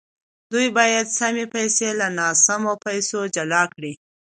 دوی 0.51 0.67
باید 0.77 1.07
سمې 1.19 1.45
پیسې 1.55 1.87
له 1.99 2.07
ناسمو 2.19 2.73
پیسو 2.85 3.19
جلا 3.35 3.63
کړي 3.73 3.93